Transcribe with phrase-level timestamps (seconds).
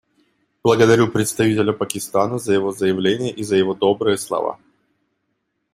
[0.63, 4.57] Благодарю представителя Пакистана за его заявление и за его добрые слова.